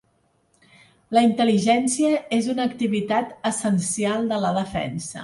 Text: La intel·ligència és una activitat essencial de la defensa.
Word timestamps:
La 1.17 1.23
intel·ligència 1.27 2.13
és 2.39 2.49
una 2.53 2.67
activitat 2.71 3.37
essencial 3.51 4.27
de 4.33 4.41
la 4.47 4.55
defensa. 4.61 5.19